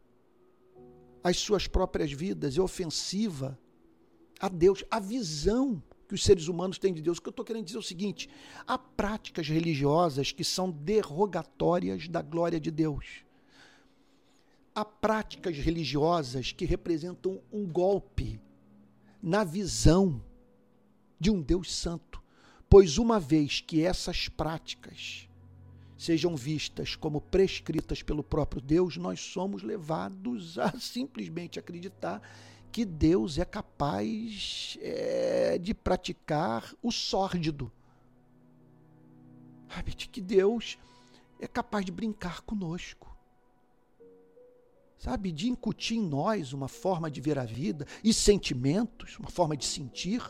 às 1.23 1.38
suas 1.38 1.66
próprias 1.66 2.12
vidas, 2.12 2.56
é 2.56 2.61
ofensiva 2.61 3.58
a 4.40 4.49
Deus, 4.49 4.85
a 4.90 5.00
visão 5.00 5.82
que 6.08 6.14
os 6.14 6.23
seres 6.23 6.49
humanos 6.49 6.78
têm 6.78 6.92
de 6.92 7.02
Deus. 7.02 7.18
O 7.18 7.23
que 7.23 7.28
eu 7.28 7.30
estou 7.30 7.44
querendo 7.44 7.64
dizer 7.64 7.78
é 7.78 7.80
o 7.80 7.82
seguinte: 7.82 8.28
há 8.66 8.78
práticas 8.78 9.49
religiosas 9.49 10.32
que 10.32 10.44
são 10.44 10.70
derrogatórias 10.70 12.08
da 12.08 12.23
glória 12.23 12.61
de 12.61 12.70
Deus. 12.70 13.25
Há 14.75 14.85
práticas 14.85 15.56
religiosas 15.56 16.52
que 16.52 16.66
representam 16.66 17.40
um 17.50 17.66
golpe 17.66 18.38
na 19.23 19.42
visão 19.42 20.23
de 21.18 21.30
um 21.30 21.40
Deus 21.40 21.75
santo. 21.75 22.23
Pois 22.68 22.99
uma 22.99 23.18
vez 23.18 23.61
que 23.61 23.82
essas 23.82 24.28
práticas 24.28 25.25
sejam 25.96 26.36
vistas 26.36 26.94
como 26.94 27.20
prescritas 27.20 28.02
pelo 28.02 28.22
próprio 28.22 28.60
Deus, 28.60 28.96
nós 28.96 29.20
somos 29.20 29.62
levados 29.62 30.58
a 30.58 30.72
simplesmente 30.78 31.58
acreditar 31.58 32.20
que 32.70 32.84
Deus 32.84 33.38
é 33.38 33.44
capaz 33.44 34.76
é, 34.82 35.56
de 35.58 35.72
praticar 35.72 36.74
o 36.82 36.92
sórdido. 36.92 37.72
Sabe, 39.72 39.94
de 39.94 40.08
que 40.08 40.20
Deus 40.20 40.78
é 41.40 41.46
capaz 41.46 41.84
de 41.84 41.92
brincar 41.92 42.42
conosco. 42.42 43.16
Sabe, 44.98 45.32
de 45.32 45.48
incutir 45.48 45.98
em 45.98 46.06
nós 46.06 46.52
uma 46.52 46.68
forma 46.68 47.10
de 47.10 47.20
ver 47.20 47.38
a 47.38 47.44
vida 47.44 47.86
e 48.02 48.12
sentimentos, 48.12 49.18
uma 49.18 49.30
forma 49.30 49.56
de 49.56 49.64
sentir, 49.64 50.22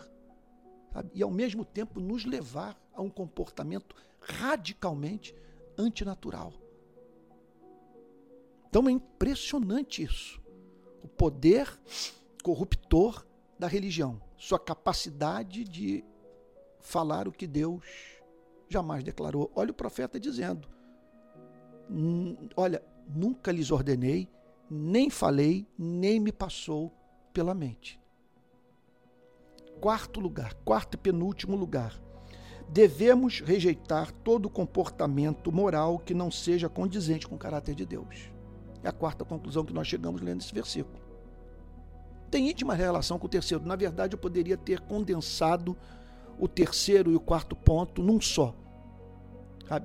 sabe? 0.93 1.11
e 1.15 1.23
ao 1.23 1.31
mesmo 1.31 1.65
tempo 1.65 2.01
nos 2.01 2.25
levar 2.25 2.77
a 2.93 3.03
um 3.03 3.11
comportamento 3.11 3.95
radicalmente 4.21 5.35
antinatural. 5.79 6.53
Então 8.69 8.89
é 8.89 8.93
impressionante 8.93 10.03
isso. 10.03 10.41
O 11.03 11.09
poder 11.09 11.79
corruptor 12.43 13.27
da 13.59 13.67
religião, 13.67 14.21
sua 14.37 14.59
capacidade 14.59 15.65
de 15.65 16.05
falar 16.81 17.27
o 17.27 17.33
que 17.33 17.47
Deus 17.47 17.85
jamais 18.69 19.03
declarou. 19.03 19.51
Olha 19.55 19.71
o 19.71 19.75
profeta 19.75 20.21
dizendo: 20.21 20.69
Olha, 22.57 22.83
nunca 23.09 23.53
lhes 23.53 23.71
ordenei, 23.71 24.29
nem 24.69 25.09
falei, 25.09 25.67
nem 25.79 26.21
me 26.21 26.33
passou 26.33 26.93
pela 27.33 27.55
mente. 27.55 28.01
Quarto 29.81 30.21
lugar, 30.21 30.55
quarto 30.65 30.95
e 30.95 30.99
penúltimo 30.99 31.57
lugar, 31.57 32.01
devemos 32.69 33.41
rejeitar 33.41 34.13
todo 34.13 34.51
comportamento 34.51 35.53
moral 35.53 35.99
que 35.99 36.15
não 36.15 36.31
seja 36.31 36.69
condizente 36.69 37.27
com 37.27 37.37
o 37.37 37.39
caráter 37.39 37.75
de 37.75 37.87
Deus. 37.87 38.31
É 38.83 38.89
a 38.89 38.93
quarta 38.93 39.25
conclusão 39.25 39.65
que 39.65 39.73
nós 39.73 39.87
chegamos 39.87 40.21
lendo 40.21 40.41
esse 40.41 40.53
versículo. 40.53 40.99
Tem 42.31 42.51
íntima 42.51 42.75
relação 42.75 43.19
com 43.19 43.27
o 43.27 43.31
terceiro. 43.31 43.65
Na 43.65 43.77
verdade, 43.77 44.15
eu 44.15 44.19
poderia 44.19 44.57
ter 44.57 44.81
condensado 44.81 45.77
o 46.39 46.49
terceiro 46.49 47.11
e 47.11 47.17
o 47.17 47.21
quarto 47.21 47.55
ponto 47.57 48.03
num 48.03 48.21
só. 48.21 48.55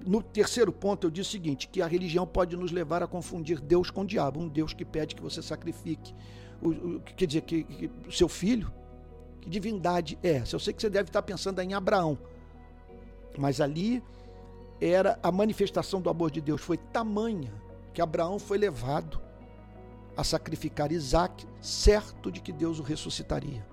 No 0.05 0.21
terceiro 0.21 0.71
ponto, 0.71 1.07
eu 1.07 1.11
disse 1.11 1.29
o 1.29 1.31
seguinte: 1.31 1.67
que 1.67 1.81
a 1.81 1.87
religião 1.87 2.25
pode 2.27 2.55
nos 2.55 2.71
levar 2.71 3.01
a 3.01 3.07
confundir 3.07 3.59
Deus 3.59 3.89
com 3.89 4.01
o 4.01 4.05
diabo, 4.05 4.39
um 4.39 4.47
Deus 4.47 4.73
que 4.73 4.85
pede 4.85 5.15
que 5.15 5.21
você 5.21 5.41
sacrifique, 5.41 6.13
o, 6.61 6.69
o 6.69 6.99
quer 6.99 7.25
dizer, 7.25 7.41
que, 7.41 7.63
que 7.63 7.89
seu 8.11 8.27
filho. 8.27 8.71
Que 9.39 9.49
divindade 9.49 10.19
é 10.21 10.33
essa? 10.33 10.55
Eu 10.55 10.59
sei 10.59 10.71
que 10.71 10.79
você 10.79 10.89
deve 10.89 11.09
estar 11.09 11.23
pensando 11.23 11.59
em 11.61 11.73
Abraão, 11.73 12.15
mas 13.37 13.61
ali 13.61 14.03
era 14.79 15.19
a 15.21 15.31
manifestação 15.31 16.01
do 16.01 16.09
amor 16.09 16.31
de 16.31 16.41
Deus 16.41 16.61
foi 16.61 16.77
tamanha 16.77 17.53
que 17.93 18.01
Abraão 18.01 18.39
foi 18.39 18.57
levado 18.57 19.21
a 20.15 20.23
sacrificar 20.23 20.91
Isaac, 20.91 21.45
certo 21.61 22.31
de 22.31 22.41
que 22.41 22.51
Deus 22.51 22.79
o 22.79 22.83
ressuscitaria. 22.83 23.65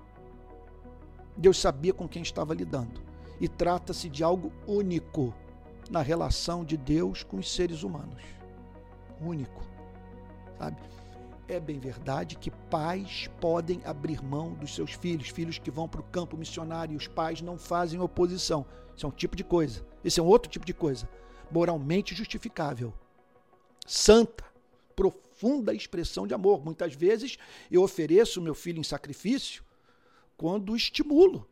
Deus 1.35 1.57
sabia 1.57 1.93
com 1.93 2.07
quem 2.07 2.21
estava 2.21 2.53
lidando. 2.53 3.01
E 3.39 3.47
trata-se 3.47 4.09
de 4.09 4.23
algo 4.23 4.51
único 4.67 5.33
na 5.89 6.01
relação 6.01 6.65
de 6.65 6.75
Deus 6.75 7.23
com 7.23 7.37
os 7.37 7.53
seres 7.53 7.83
humanos. 7.83 8.21
Único. 9.21 9.63
Sabe? 10.57 10.77
É 11.47 11.59
bem 11.59 11.79
verdade 11.79 12.35
que 12.35 12.51
pais 12.51 13.29
podem 13.39 13.81
abrir 13.85 14.23
mão 14.23 14.53
dos 14.53 14.75
seus 14.75 14.91
filhos, 14.91 15.29
filhos 15.29 15.57
que 15.57 15.71
vão 15.71 15.87
para 15.87 16.01
o 16.01 16.03
campo 16.03 16.37
missionário, 16.37 16.93
e 16.93 16.97
os 16.97 17.07
pais 17.07 17.41
não 17.41 17.57
fazem 17.57 17.99
oposição. 17.99 18.65
Isso 18.99 19.05
é 19.05 19.09
um 19.09 19.13
tipo 19.13 19.33
de 19.33 19.45
coisa. 19.45 19.81
Esse 20.03 20.19
é 20.19 20.23
um 20.23 20.25
outro 20.25 20.51
tipo 20.51 20.65
de 20.65 20.73
coisa. 20.73 21.07
Moralmente 21.49 22.13
justificável. 22.13 22.93
Santa, 23.87 24.43
profunda 24.93 25.73
expressão 25.73 26.27
de 26.27 26.33
amor. 26.33 26.61
Muitas 26.61 26.93
vezes 26.93 27.37
eu 27.71 27.81
ofereço 27.81 28.41
meu 28.41 28.53
filho 28.53 28.77
em 28.77 28.83
sacrifício 28.83 29.63
quando 30.35 30.75
estimulo 30.75 31.47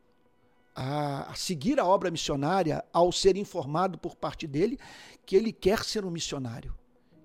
a, 0.75 1.33
seguir 1.37 1.79
a 1.79 1.85
obra 1.85 2.11
missionária 2.11 2.83
ao 2.91 3.13
ser 3.13 3.37
informado 3.37 3.97
por 3.97 4.13
parte 4.13 4.45
dele 4.45 4.77
que 5.25 5.33
ele 5.33 5.53
quer 5.53 5.85
ser 5.85 6.03
um 6.03 6.11
missionário 6.11 6.75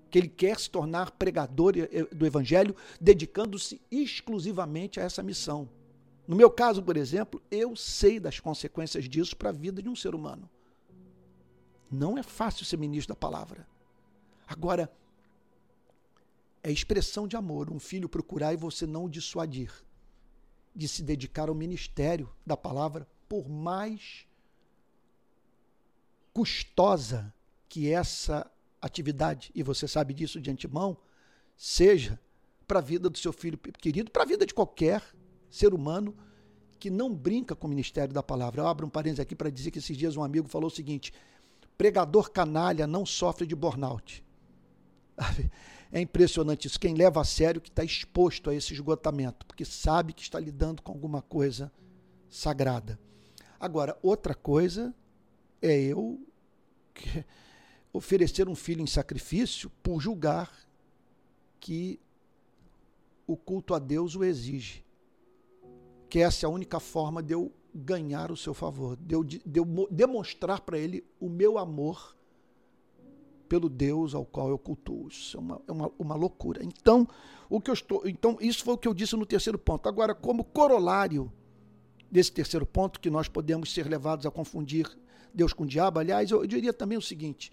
que 0.09 0.19
ele 0.19 0.29
quer 0.29 0.57
se 0.59 0.69
tornar 0.69 1.09
pregador 1.09 1.73
do 2.11 2.23
evangelho, 2.23 2.75
dedicando-se 3.01 3.81
exclusivamente 3.89 4.99
a 4.99 5.03
essa 5.03 5.23
missão. 5.23 5.67
No 6.27 6.35
meu 6.35 6.49
caso, 6.49 6.81
por 6.81 6.95
exemplo, 6.95 7.41
eu 7.51 7.75
sei 7.75 8.19
das 8.19 8.39
consequências 8.39 9.09
disso 9.09 9.35
para 9.35 9.49
a 9.49 9.53
vida 9.53 9.81
de 9.81 9.89
um 9.89 9.95
ser 9.95 10.15
humano. 10.15 10.49
Não 11.91 12.17
é 12.17 12.23
fácil 12.23 12.65
ser 12.65 12.77
ministro 12.77 13.13
da 13.13 13.19
palavra. 13.19 13.67
Agora, 14.47 14.91
é 16.63 16.71
expressão 16.71 17.27
de 17.27 17.35
amor. 17.35 17.69
Um 17.69 17.79
filho 17.79 18.07
procurar 18.07 18.53
e 18.53 18.57
você 18.57 18.87
não 18.87 19.05
o 19.05 19.09
dissuadir 19.09 19.71
de 20.75 20.87
se 20.87 21.03
dedicar 21.03 21.49
ao 21.49 21.55
ministério 21.55 22.33
da 22.45 22.57
palavra, 22.57 23.07
por 23.29 23.47
mais 23.47 24.25
custosa 26.33 27.31
que 27.69 27.91
essa 27.91 28.49
atividade, 28.81 29.51
e 29.53 29.61
você 29.61 29.87
sabe 29.87 30.13
disso 30.13 30.41
de 30.41 30.49
antemão, 30.49 30.97
seja 31.55 32.19
para 32.67 32.79
a 32.79 32.81
vida 32.81 33.09
do 33.09 33.17
seu 33.17 33.31
filho 33.31 33.57
querido, 33.57 34.09
para 34.09 34.23
a 34.23 34.25
vida 34.25 34.45
de 34.45 34.53
qualquer 34.53 35.03
ser 35.53 35.71
humano 35.71 36.15
que 36.79 36.89
não 36.89 37.13
brinca 37.13 37.55
com 37.55 37.67
o 37.67 37.69
ministério 37.69 38.11
da 38.11 38.23
palavra. 38.23 38.61
Eu 38.61 38.67
abro 38.67 38.87
um 38.87 38.89
parênteses 38.89 39.19
aqui 39.19 39.35
para 39.35 39.51
dizer 39.51 39.69
que 39.69 39.77
esses 39.77 39.95
dias 39.95 40.17
um 40.17 40.23
amigo 40.23 40.47
falou 40.47 40.67
o 40.67 40.73
seguinte: 40.73 41.13
pregador 41.77 42.31
canalha 42.31 42.87
não 42.87 43.05
sofre 43.05 43.45
de 43.45 43.55
burnout. 43.55 44.23
É 45.95 46.01
impressionante 46.01 46.65
isso. 46.65 46.79
Quem 46.79 46.95
leva 46.95 47.21
a 47.21 47.23
sério 47.23 47.61
que 47.61 47.69
está 47.69 47.83
exposto 47.83 48.49
a 48.49 48.55
esse 48.55 48.73
esgotamento, 48.73 49.45
porque 49.45 49.63
sabe 49.63 50.11
que 50.11 50.23
está 50.23 50.39
lidando 50.39 50.81
com 50.81 50.91
alguma 50.91 51.21
coisa 51.21 51.71
sagrada. 52.27 52.99
Agora, 53.59 53.95
outra 54.01 54.33
coisa 54.33 54.91
é 55.61 55.79
eu 55.79 56.19
oferecer 57.93 58.49
um 58.49 58.55
filho 58.55 58.81
em 58.81 58.87
sacrifício 58.87 59.69
por 59.83 60.01
julgar 60.01 60.51
que 61.59 61.99
o 63.27 63.37
culto 63.37 63.75
a 63.75 63.79
Deus 63.79 64.15
o 64.15 64.23
exige. 64.23 64.83
Que 66.13 66.19
essa 66.19 66.45
é 66.45 66.47
a 66.47 66.49
única 66.51 66.79
forma 66.79 67.23
de 67.23 67.33
eu 67.33 67.51
ganhar 67.73 68.31
o 68.31 68.37
seu 68.37 68.53
favor, 68.53 68.95
de 68.97 69.15
eu, 69.15 69.23
de 69.23 69.41
eu 69.55 69.87
demonstrar 69.89 70.61
para 70.61 70.77
ele 70.77 71.03
o 71.19 71.27
meu 71.27 71.57
amor 71.57 72.15
pelo 73.49 73.67
Deus 73.67 74.13
ao 74.13 74.23
qual 74.23 74.47
eu 74.47 74.59
cultuo. 74.59 75.07
Isso 75.07 75.35
é 75.35 75.39
uma, 75.39 75.61
é 75.67 75.71
uma, 75.71 75.91
uma 75.97 76.13
loucura. 76.13 76.63
Então, 76.63 77.07
o 77.49 77.59
que 77.59 77.71
eu 77.71 77.73
estou. 77.73 78.07
Então, 78.07 78.37
isso 78.39 78.63
foi 78.63 78.75
o 78.75 78.77
que 78.77 78.87
eu 78.87 78.93
disse 78.93 79.15
no 79.15 79.25
terceiro 79.25 79.57
ponto. 79.57 79.89
Agora, 79.89 80.13
como 80.13 80.43
corolário 80.43 81.33
desse 82.11 82.31
terceiro 82.31 82.67
ponto, 82.67 82.99
que 82.99 83.09
nós 83.09 83.27
podemos 83.27 83.73
ser 83.73 83.87
levados 83.87 84.27
a 84.27 84.29
confundir 84.29 84.87
Deus 85.33 85.51
com 85.51 85.63
o 85.63 85.67
diabo, 85.67 85.97
aliás, 85.97 86.29
eu, 86.29 86.41
eu 86.41 86.47
diria 86.47 86.73
também 86.73 86.95
o 86.95 87.01
seguinte: 87.01 87.51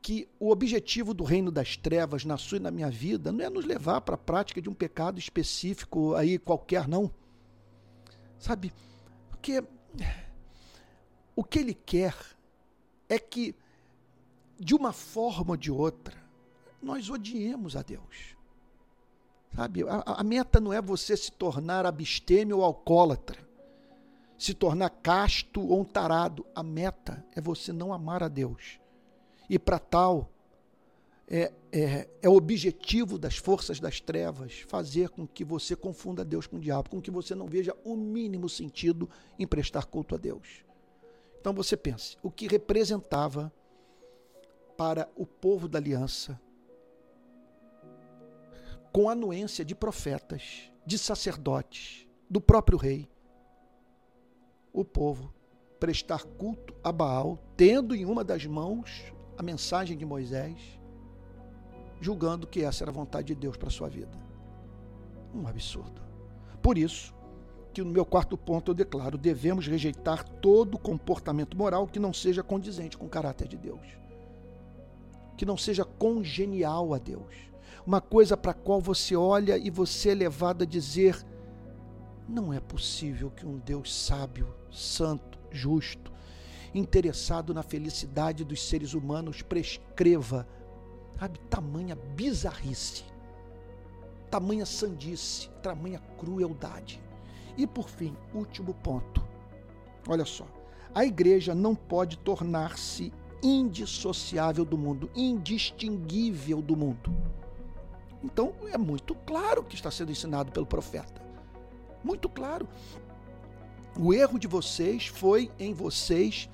que 0.00 0.26
o 0.40 0.50
objetivo 0.50 1.12
do 1.12 1.24
reino 1.24 1.50
das 1.50 1.76
trevas 1.76 2.24
na 2.24 2.38
sua 2.38 2.56
e 2.56 2.60
na 2.62 2.70
minha 2.70 2.88
vida 2.88 3.30
não 3.30 3.44
é 3.44 3.50
nos 3.50 3.66
levar 3.66 4.00
para 4.00 4.14
a 4.14 4.16
prática 4.16 4.62
de 4.62 4.70
um 4.70 4.74
pecado 4.74 5.18
específico 5.18 6.14
aí 6.14 6.38
qualquer, 6.38 6.88
não. 6.88 7.12
Sabe? 8.38 8.72
Porque 9.30 9.62
o 11.34 11.42
que 11.42 11.58
ele 11.58 11.74
quer 11.74 12.14
é 13.08 13.18
que 13.18 13.54
de 14.58 14.74
uma 14.74 14.92
forma 14.92 15.52
ou 15.52 15.56
de 15.56 15.70
outra, 15.70 16.14
nós 16.82 17.10
odiemos 17.10 17.76
a 17.76 17.82
Deus. 17.82 18.36
Sabe? 19.54 19.82
A, 19.88 20.02
a, 20.06 20.24
meta 20.24 20.60
não 20.60 20.72
é 20.72 20.80
você 20.80 21.16
se 21.16 21.30
tornar 21.30 21.86
abstêmio 21.86 22.58
ou 22.58 22.64
alcoólatra, 22.64 23.38
se 24.36 24.52
tornar 24.52 24.90
casto 24.90 25.60
ou 25.60 25.80
um 25.80 25.84
tarado. 25.84 26.46
A 26.54 26.62
meta 26.62 27.24
é 27.34 27.40
você 27.40 27.72
não 27.72 27.92
amar 27.92 28.22
a 28.22 28.28
Deus. 28.28 28.80
E 29.48 29.58
para 29.58 29.78
tal, 29.78 30.30
é, 31.26 31.52
é, 31.72 32.08
é 32.22 32.28
o 32.28 32.34
objetivo 32.34 33.18
das 33.18 33.36
forças 33.36 33.80
das 33.80 34.00
trevas 34.00 34.60
fazer 34.68 35.08
com 35.08 35.26
que 35.26 35.44
você 35.44 35.74
confunda 35.74 36.24
Deus 36.24 36.46
com 36.46 36.56
o 36.56 36.60
diabo, 36.60 36.90
com 36.90 37.00
que 37.00 37.10
você 37.10 37.34
não 37.34 37.46
veja 37.46 37.74
o 37.84 37.96
mínimo 37.96 38.48
sentido 38.48 39.08
em 39.38 39.46
prestar 39.46 39.86
culto 39.86 40.14
a 40.14 40.18
Deus. 40.18 40.64
Então 41.40 41.52
você 41.52 41.76
pense, 41.76 42.16
o 42.22 42.30
que 42.30 42.46
representava 42.46 43.52
para 44.76 45.08
o 45.16 45.26
povo 45.26 45.68
da 45.68 45.78
aliança, 45.78 46.40
com 48.92 49.08
anuência 49.08 49.64
de 49.64 49.74
profetas, 49.74 50.70
de 50.86 50.98
sacerdotes, 50.98 52.06
do 52.28 52.40
próprio 52.40 52.78
rei, 52.78 53.08
o 54.72 54.84
povo 54.84 55.32
prestar 55.78 56.24
culto 56.24 56.74
a 56.82 56.90
Baal, 56.90 57.38
tendo 57.56 57.94
em 57.94 58.04
uma 58.04 58.24
das 58.24 58.46
mãos 58.46 59.12
a 59.36 59.42
mensagem 59.42 59.96
de 59.96 60.04
Moisés, 60.04 60.58
julgando 62.00 62.46
que 62.46 62.62
essa 62.62 62.84
era 62.84 62.90
a 62.90 62.94
vontade 62.94 63.28
de 63.28 63.34
Deus 63.34 63.56
para 63.56 63.68
a 63.68 63.72
sua 63.72 63.88
vida. 63.88 64.16
Um 65.34 65.46
absurdo. 65.46 66.02
Por 66.62 66.78
isso, 66.78 67.14
que 67.72 67.82
no 67.82 67.90
meu 67.90 68.04
quarto 68.04 68.36
ponto 68.36 68.70
eu 68.70 68.74
declaro: 68.74 69.18
devemos 69.18 69.66
rejeitar 69.66 70.24
todo 70.24 70.78
comportamento 70.78 71.56
moral 71.56 71.86
que 71.86 71.98
não 71.98 72.12
seja 72.12 72.42
condizente 72.42 72.96
com 72.96 73.06
o 73.06 73.10
caráter 73.10 73.48
de 73.48 73.56
Deus 73.56 74.04
que 75.36 75.44
não 75.44 75.56
seja 75.56 75.84
congenial 75.84 76.94
a 76.94 76.98
Deus. 76.98 77.34
Uma 77.86 78.00
coisa 78.00 78.36
para 78.36 78.52
a 78.52 78.54
qual 78.54 78.80
você 78.80 79.14
olha 79.14 79.58
e 79.58 79.70
você 79.70 80.10
é 80.10 80.14
levado 80.14 80.62
a 80.62 80.66
dizer: 80.66 81.24
não 82.28 82.52
é 82.52 82.60
possível 82.60 83.30
que 83.30 83.46
um 83.46 83.58
Deus 83.58 83.94
sábio, 83.94 84.54
santo, 84.70 85.38
justo, 85.50 86.12
interessado 86.74 87.52
na 87.52 87.62
felicidade 87.62 88.44
dos 88.44 88.66
seres 88.66 88.94
humanos 88.94 89.42
prescreva, 89.42 90.46
sabe, 91.18 91.38
tamanha 91.50 91.94
bizarrice, 91.94 93.04
tamanha 94.30 94.66
sandice, 94.66 95.48
tamanha 95.62 96.00
crueldade. 96.18 97.00
E 97.56 97.66
por 97.66 97.88
fim, 97.88 98.16
último 98.34 98.74
ponto. 98.74 99.24
Olha 100.08 100.24
só, 100.24 100.46
a 100.94 101.04
igreja 101.04 101.54
não 101.54 101.74
pode 101.74 102.18
tornar-se 102.18 103.12
indissociável 103.42 104.64
do 104.64 104.76
mundo, 104.76 105.10
indistinguível 105.14 106.60
do 106.60 106.76
mundo. 106.76 107.14
Então 108.22 108.54
é 108.72 108.78
muito 108.78 109.14
claro 109.14 109.62
que 109.62 109.74
está 109.74 109.90
sendo 109.90 110.10
ensinado 110.10 110.50
pelo 110.50 110.66
profeta. 110.66 111.22
Muito 112.02 112.28
claro. 112.28 112.66
O 113.98 114.12
erro 114.12 114.38
de 114.38 114.46
vocês 114.46 115.06
foi 115.06 115.50
em 115.58 115.72
vocês 115.72 116.48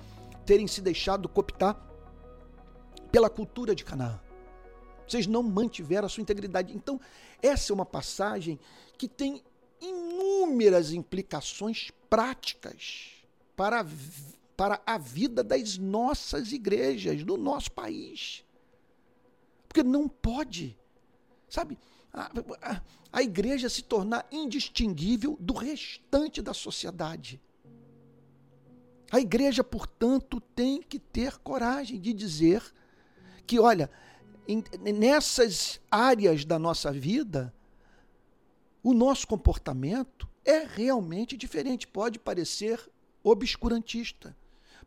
terem 0.45 0.67
se 0.67 0.81
deixado 0.81 1.29
cooptar 1.29 1.79
pela 3.11 3.29
cultura 3.29 3.73
de 3.73 3.83
Canaã. 3.83 4.19
Vocês 5.11 5.27
não 5.27 5.43
mantiveram 5.43 6.05
a 6.05 6.09
sua 6.09 6.21
integridade. 6.21 6.73
Então, 6.73 6.99
essa 7.41 7.71
é 7.71 7.75
uma 7.75 7.85
passagem 7.85 8.57
que 8.97 9.07
tem 9.07 9.43
inúmeras 9.81 10.93
implicações 10.93 11.91
práticas 12.09 13.09
para 13.55 13.85
para 14.55 14.79
a 14.85 14.95
vida 14.95 15.43
das 15.43 15.79
nossas 15.79 16.51
igrejas, 16.51 17.23
do 17.23 17.35
nosso 17.35 17.71
país. 17.71 18.45
Porque 19.67 19.81
não 19.81 20.07
pode, 20.07 20.77
sabe, 21.49 21.79
a, 22.13 22.31
a, 22.61 22.81
a 23.11 23.23
igreja 23.23 23.69
se 23.69 23.81
tornar 23.81 24.27
indistinguível 24.31 25.35
do 25.39 25.53
restante 25.53 26.43
da 26.43 26.53
sociedade. 26.53 27.41
A 29.11 29.19
igreja, 29.19 29.63
portanto, 29.63 30.39
tem 30.53 30.79
que 30.79 30.99
ter 30.99 31.39
coragem 31.39 31.99
de 31.99 32.13
dizer 32.13 32.61
que, 33.47 33.59
olha, 33.59 33.89
nessas 34.79 35.79
áreas 35.89 36.43
da 36.45 36.57
nossa 36.57 36.91
vida, 36.91 37.53
o 38.83 38.93
nosso 38.93 39.27
comportamento 39.27 40.27
é 40.43 40.65
realmente 40.65 41.37
diferente. 41.37 41.87
Pode 41.87 42.19
parecer 42.19 42.79
obscurantista, 43.23 44.35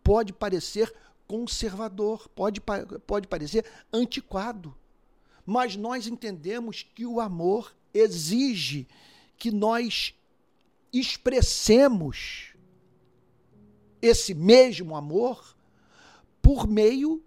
pode 0.03 0.33
parecer 0.33 0.93
conservador, 1.27 2.29
pode, 2.29 2.61
pode 3.07 3.29
parecer 3.29 3.65
antiquado. 3.93 4.75
Mas 5.47 5.77
nós 5.77 6.07
entendemos 6.07 6.83
que 6.95 7.07
o 7.07 7.21
amor 7.21 7.75
exige 7.93 8.89
que 9.37 9.51
nós 9.51 10.15
expressemos 10.93 12.55
esse 14.01 14.35
mesmo 14.35 14.95
amor 14.97 15.57
por 16.43 16.67
meio 16.67 17.23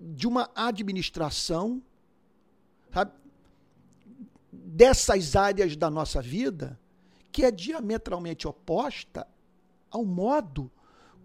de 0.00 0.26
uma 0.26 0.50
administração 0.54 1.82
sabe, 2.92 3.12
dessas 4.52 5.34
áreas 5.34 5.76
da 5.76 5.90
nossa 5.90 6.22
vida 6.22 6.78
que 7.32 7.44
é 7.44 7.50
diametralmente 7.50 8.48
oposta 8.48 9.26
ao 9.90 10.04
modo 10.04 10.70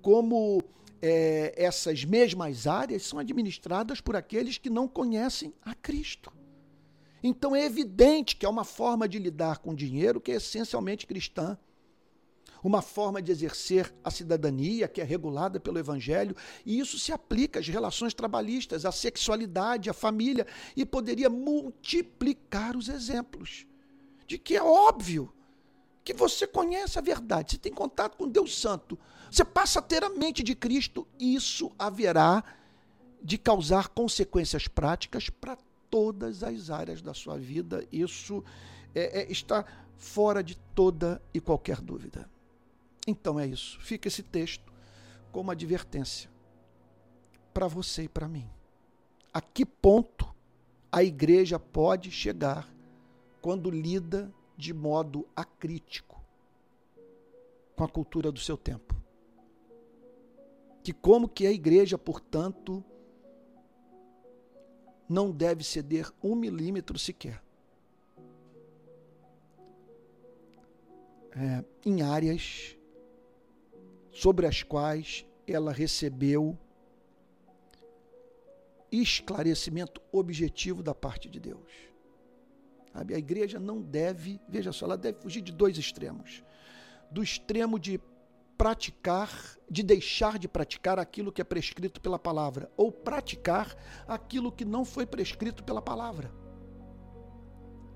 como 0.02 0.62
é, 1.02 1.54
essas 1.58 2.06
mesmas 2.06 2.68
áreas 2.68 3.04
são 3.04 3.20
administradas 3.20 4.00
por 4.00 4.16
aqueles 4.16 4.58
que 4.58 4.70
não 4.70 4.88
conhecem 4.88 5.54
a 5.62 5.74
Cristo. 5.74 6.32
Então 7.24 7.56
é 7.56 7.66
evidente 7.66 8.36
que 8.36 8.46
é 8.46 8.50
uma 8.50 8.64
forma 8.64 9.08
de 9.08 9.18
lidar 9.18 9.60
com 9.60 9.74
dinheiro 9.74 10.20
que 10.20 10.32
é 10.32 10.36
essencialmente 10.36 11.08
cristã. 11.08 11.58
Uma 12.64 12.82
forma 12.82 13.22
de 13.22 13.32
exercer 13.32 13.94
a 14.04 14.10
cidadania 14.10 14.88
que 14.88 15.02
é 15.02 15.04
regulada 15.04 15.60
pelo 15.60 15.78
Evangelho, 15.80 16.36
e 16.66 16.80
isso 16.80 16.98
se 16.98 17.12
aplica 17.12 17.60
às 17.60 17.68
relações 17.68 18.14
trabalhistas, 18.14 18.86
à 18.86 18.92
sexualidade, 18.92 19.90
à 19.90 19.94
família, 19.94 20.48
e 20.76 20.86
poderia 20.86 21.30
multiplicar 21.30 22.78
os 22.78 22.88
exemplos 22.88 23.66
de 24.26 24.38
que 24.38 24.56
é 24.56 24.64
óbvio 24.64 25.34
que 26.04 26.14
você 26.14 26.46
conhece 26.48 26.98
a 26.98 27.02
verdade, 27.02 27.52
você 27.52 27.58
tem 27.58 27.72
contato 27.72 28.18
com 28.18 28.28
Deus 28.28 28.60
Santo, 28.60 28.98
você 29.30 29.44
passa 29.44 29.80
a 29.80 29.82
ter 29.82 30.04
a 30.04 30.10
mente 30.10 30.44
de 30.44 30.56
Cristo, 30.56 31.08
isso 31.20 31.72
haverá 31.78 32.44
de 33.22 33.38
causar 33.38 33.88
consequências 33.88 34.68
práticas 34.68 35.30
para 35.30 35.58
todas 35.90 36.44
as 36.44 36.70
áreas 36.70 37.02
da 37.02 37.14
sua 37.14 37.38
vida. 37.38 37.88
Isso 37.92 38.44
é, 38.94 39.22
é, 39.22 39.32
está 39.32 39.64
fora 39.96 40.44
de 40.44 40.56
toda 40.76 41.22
e 41.34 41.40
qualquer 41.40 41.80
dúvida. 41.80 42.30
Então 43.08 43.40
é 43.40 43.46
isso. 43.46 43.80
Fica 43.82 44.08
esse 44.08 44.24
texto 44.24 44.72
como 45.32 45.52
advertência 45.52 46.30
para 47.54 47.68
você 47.68 48.04
e 48.04 48.10
para 48.10 48.28
mim. 48.28 48.50
A 49.34 49.42
que 49.42 49.66
ponto 49.66 50.34
a 50.92 51.04
igreja 51.04 51.60
pode 51.60 52.12
chegar 52.12 52.72
quando 53.42 53.70
lida 53.70 54.34
de 54.56 54.74
modo 54.74 55.28
acrítico 55.36 56.22
com 57.76 57.84
a 57.84 57.90
cultura 57.90 58.32
do 58.32 58.40
seu 58.40 58.56
tempo? 58.56 58.96
Que 60.84 60.94
como 60.94 61.28
que 61.28 61.48
a 61.48 61.52
igreja, 61.52 61.98
portanto, 61.98 62.84
não 65.08 65.32
deve 65.32 65.64
ceder 65.64 66.12
um 66.22 66.36
milímetro 66.36 66.98
sequer 66.98 67.42
é, 71.36 71.64
em 71.86 72.02
áreas 72.02 72.78
sobre 74.14 74.46
as 74.46 74.64
quais 74.64 75.26
ela 75.48 75.72
recebeu 75.72 76.58
esclarecimento 78.92 80.00
objetivo 80.12 80.84
da 80.84 80.94
parte 80.94 81.28
de 81.28 81.40
Deus. 81.40 81.72
A 82.94 83.02
igreja 83.18 83.60
não 83.60 83.82
deve, 83.82 84.40
veja 84.48 84.72
só, 84.72 84.86
ela 84.86 84.98
deve 84.98 85.20
fugir 85.20 85.42
de 85.42 85.52
dois 85.52 85.78
extremos. 85.80 86.44
Do 87.10 87.24
extremo 87.24 87.80
de 87.80 88.00
praticar, 88.56 89.58
de 89.70 89.82
deixar 89.82 90.38
de 90.38 90.48
praticar 90.48 91.00
aquilo 91.00 91.32
que 91.32 91.42
é 91.42 91.44
prescrito 91.44 92.00
pela 92.00 92.20
palavra, 92.20 92.72
ou 92.78 92.92
praticar 92.92 93.76
aquilo 94.08 94.52
que 94.52 94.64
não 94.64 94.86
foi 94.86 95.08
prescrito 95.08 95.64
pela 95.64 95.82
palavra. 95.82 96.43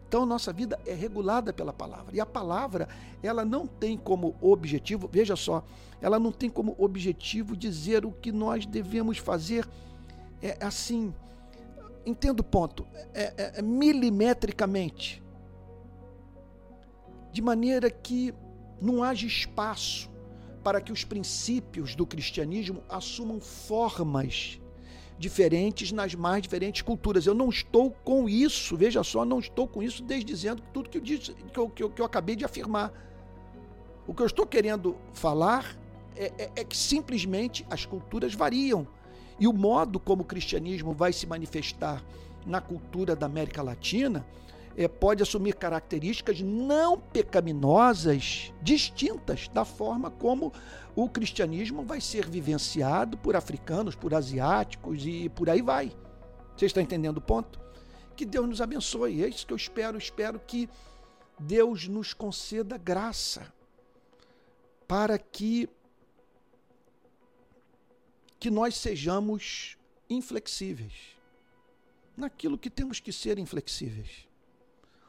Então, 0.08 0.26
nossa 0.26 0.54
vida 0.54 0.80
é 0.86 0.94
regulada 0.94 1.52
pela 1.52 1.74
palavra. 1.74 2.16
E 2.16 2.20
a 2.22 2.26
palavra, 2.26 2.88
ela 3.22 3.44
não 3.44 3.68
tem 3.68 3.98
como 3.98 4.36
objetivo, 4.40 5.10
veja 5.12 5.36
só, 5.36 5.64
ela 6.02 6.18
não 6.18 6.32
tem 6.32 6.50
como 6.50 6.76
objetivo 6.78 7.58
dizer 7.58 8.06
o 8.06 8.12
que 8.12 8.32
nós 8.32 8.66
devemos 8.66 9.18
fazer 9.18 9.68
é 10.42 10.58
assim, 10.64 11.14
entendo 12.06 12.42
o 12.42 12.44
ponto, 12.44 12.86
é, 13.14 13.34
é, 13.38 13.54
é 13.56 13.62
milimetricamente, 13.62 15.24
de 17.32 17.42
maneira 17.42 17.90
que 17.90 18.34
não 18.80 19.04
haja 19.04 19.26
espaço 19.26 20.10
para 20.64 20.80
que 20.80 20.92
os 20.92 21.04
princípios 21.04 21.96
do 21.96 22.06
cristianismo 22.06 22.84
assumam 22.88 23.40
formas 23.40 24.60
diferentes 25.18 25.92
nas 25.92 26.14
mais 26.14 26.42
diferentes 26.42 26.82
culturas. 26.82 27.26
Eu 27.26 27.34
não 27.34 27.50
estou 27.50 27.92
com 28.04 28.30
isso, 28.30 28.78
veja 28.78 29.04
só, 29.04 29.26
não 29.26 29.40
estou 29.40 29.68
com 29.68 29.82
isso 29.82 30.04
desdizendo 30.04 30.62
tudo 30.74 30.90
que 30.90 30.98
eu, 30.98 31.02
disse, 31.02 31.34
que 31.34 31.60
eu, 31.60 31.70
que 31.70 31.84
eu, 31.84 31.90
que 31.90 32.02
eu 32.02 32.06
acabei 32.06 32.36
de 32.36 32.46
afirmar. 32.46 32.92
O 34.06 34.14
que 34.14 34.22
eu 34.22 34.28
estou 34.28 34.46
querendo 34.46 34.96
falar 35.14 35.78
é, 36.16 36.32
é, 36.38 36.52
é 36.58 36.64
que 36.64 36.78
simplesmente 36.78 37.66
as 37.70 37.86
culturas 37.86 38.34
variam. 38.34 38.88
E 39.40 39.48
o 39.48 39.54
modo 39.54 40.00
como 40.00 40.24
o 40.24 40.26
cristianismo 40.26 40.94
vai 40.94 41.14
se 41.14 41.28
manifestar 41.28 42.04
na 42.46 42.62
cultura 42.62 43.16
da 43.16 43.26
América 43.26 43.62
Latina 43.62 44.26
é, 44.78 44.88
pode 44.88 45.24
assumir 45.24 45.56
características 45.56 46.40
não 46.40 47.00
pecaminosas 47.00 48.54
distintas 48.62 49.48
da 49.48 49.66
forma 49.66 50.12
como 50.12 50.54
o 50.96 51.10
cristianismo 51.10 51.84
vai 51.84 52.00
ser 52.00 52.30
vivenciado 52.30 53.18
por 53.18 53.36
africanos, 53.36 53.96
por 53.96 54.14
asiáticos 54.14 55.04
e 55.04 55.30
por 55.30 55.50
aí 55.50 55.64
vai. 55.64 55.92
Você 56.56 56.68
está 56.68 56.82
entendendo 56.82 57.18
o 57.18 57.22
ponto? 57.22 57.60
Que 58.16 58.24
Deus 58.24 58.48
nos 58.48 58.62
abençoe. 58.62 59.24
É 59.24 59.28
isso 59.28 59.46
que 59.46 59.54
eu 59.54 59.58
espero. 59.58 59.98
Espero 59.98 60.40
que 60.40 60.70
Deus 61.40 61.88
nos 61.88 62.14
conceda 62.14 62.78
graça 62.78 63.52
para 64.88 65.18
que 65.18 65.68
que 68.40 68.52
nós 68.52 68.78
sejamos 68.78 69.78
inflexíveis 70.08 70.94
naquilo 72.16 72.58
que 72.58 72.70
temos 72.70 73.00
que 73.00 73.12
ser 73.12 73.40
inflexíveis. 73.40 74.27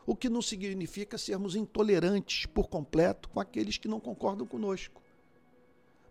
O 0.08 0.16
que 0.16 0.30
não 0.30 0.40
significa 0.40 1.18
sermos 1.18 1.54
intolerantes 1.54 2.46
por 2.46 2.70
completo 2.70 3.28
com 3.28 3.38
aqueles 3.40 3.76
que 3.76 3.86
não 3.86 4.00
concordam 4.00 4.46
conosco. 4.46 5.02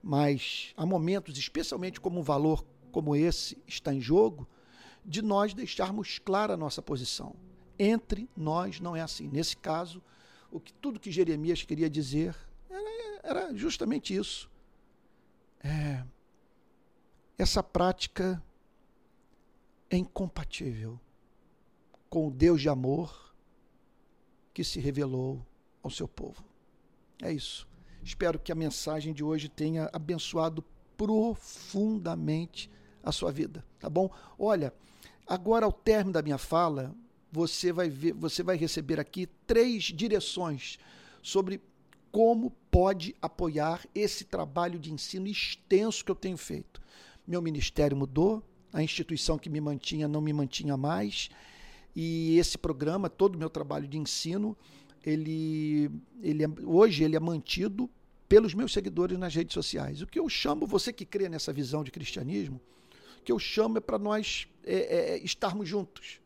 Mas 0.04 0.72
há 0.78 0.86
momentos, 0.86 1.36
especialmente 1.36 2.00
como 2.00 2.20
um 2.20 2.24
valor 2.24 2.64
como 2.92 3.16
esse 3.16 3.58
está 3.66 3.92
em 3.92 4.00
jogo, 4.00 4.48
de 5.04 5.24
nós 5.24 5.52
deixarmos 5.56 6.20
clara 6.20 6.54
a 6.54 6.58
nossa 6.58 6.80
posição. 6.80 7.36
Entre 7.80 8.30
nós 8.38 8.80
não 8.80 8.96
é 8.96 9.02
assim. 9.02 9.30
Nesse 9.30 9.58
caso, 9.58 10.00
o 10.52 10.60
que 10.60 10.72
tudo 10.74 11.00
que 11.00 11.12
Jeremias 11.12 11.64
queria 11.64 11.90
dizer 11.90 12.36
era, 12.70 13.20
era 13.24 13.56
justamente 13.56 14.16
isso. 14.16 14.48
É, 15.64 16.04
essa 17.36 17.64
prática 17.64 18.44
é 19.90 19.98
incompatível 19.98 21.00
com 22.12 22.28
o 22.28 22.32
Deus 22.32 22.62
de 22.62 22.70
amor 22.70 23.27
que 24.58 24.64
se 24.64 24.80
revelou 24.80 25.46
ao 25.84 25.92
seu 25.92 26.08
povo. 26.08 26.44
É 27.22 27.32
isso. 27.32 27.68
Espero 28.02 28.40
que 28.40 28.52
a 28.52 28.56
mensagem 28.56 29.14
de 29.14 29.24
hoje 29.24 29.48
tenha 29.48 29.88
abençoado 29.94 30.66
profundamente 30.98 32.68
a 33.04 33.12
sua 33.12 33.32
vida, 33.32 33.64
tá 33.78 33.88
bom? 33.88 34.10
Olha, 34.36 34.74
agora 35.28 35.64
ao 35.64 35.72
término 35.72 36.14
da 36.14 36.24
minha 36.24 36.40
fala, 36.40 36.96
você 37.32 37.72
vai 37.72 37.88
ver, 37.88 38.14
você 38.14 38.42
vai 38.42 38.58
receber 38.58 39.00
aqui 39.00 39.28
três 39.46 39.84
direções 39.84 40.80
sobre 41.22 41.62
como 42.12 42.50
pode 42.72 43.16
apoiar 43.22 43.86
esse 43.94 44.26
trabalho 44.26 44.80
de 44.80 44.92
ensino 44.92 45.28
extenso 45.28 46.04
que 46.04 46.10
eu 46.10 46.16
tenho 46.16 46.36
feito 46.36 46.82
meu 47.28 47.42
ministério 47.42 47.98
mudou, 47.98 48.42
a 48.72 48.82
instituição 48.82 49.38
que 49.38 49.50
me 49.50 49.60
mantinha 49.60 50.08
não 50.08 50.22
me 50.22 50.32
mantinha 50.32 50.78
mais, 50.78 51.30
e 52.00 52.38
esse 52.38 52.60
programa, 52.60 53.10
todo 53.10 53.34
o 53.34 53.40
meu 53.40 53.50
trabalho 53.50 53.88
de 53.88 53.98
ensino, 53.98 54.56
ele, 55.04 55.90
ele 56.22 56.44
é, 56.44 56.48
hoje 56.64 57.04
ele 57.04 57.16
é 57.16 57.20
mantido 57.20 57.90
pelos 58.30 58.54
meus 58.54 58.72
seguidores 58.72 59.18
nas 59.18 59.34
redes 59.34 59.56
sociais. 59.56 60.00
O 60.04 60.06
que 60.06 60.20
eu 60.20 60.30
chamo, 60.30 60.68
você 60.68 60.94
que 60.94 61.04
crê 61.04 61.28
nessa 61.28 61.52
visão 61.52 61.84
de 61.84 61.90
cristianismo, 61.90 62.62
o 63.20 63.24
que 63.24 63.32
eu 63.32 63.40
chamo 63.40 63.80
é 63.80 63.82
para 63.82 63.98
nós 63.98 64.48
é, 64.64 64.76
é, 64.76 65.18
estarmos 65.24 65.68
juntos. 65.68 66.22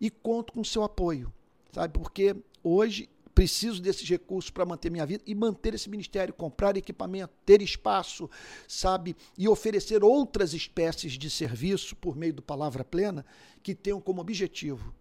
E 0.00 0.08
conto 0.08 0.52
com 0.52 0.62
seu 0.62 0.84
apoio, 0.84 1.32
sabe? 1.72 1.98
Porque 1.98 2.36
hoje 2.62 3.08
preciso 3.34 3.82
desses 3.82 4.08
recursos 4.08 4.52
para 4.52 4.64
manter 4.64 4.88
minha 4.88 5.04
vida 5.04 5.24
e 5.26 5.34
manter 5.34 5.74
esse 5.74 5.90
ministério, 5.90 6.32
comprar 6.32 6.76
equipamento, 6.76 7.34
ter 7.44 7.60
espaço, 7.60 8.30
sabe? 8.68 9.16
E 9.36 9.48
oferecer 9.48 10.04
outras 10.04 10.54
espécies 10.54 11.14
de 11.14 11.28
serviço 11.28 11.96
por 11.96 12.14
meio 12.14 12.34
do 12.34 12.42
Palavra 12.42 12.84
Plena 12.84 13.26
que 13.64 13.74
tenham 13.74 14.00
como 14.00 14.20
objetivo 14.20 14.94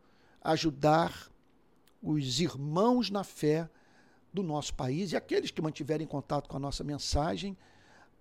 ajudar 0.48 1.30
os 2.02 2.40
irmãos 2.40 3.10
na 3.10 3.24
fé 3.24 3.70
do 4.34 4.42
nosso 4.42 4.74
país 4.74 5.12
e 5.12 5.16
aqueles 5.18 5.52
que 5.52 5.62
mantiverem 5.62 6.08
contato 6.08 6.48
com 6.48 6.56
a 6.56 6.60
nossa 6.60 6.86
mensagem 6.86 7.58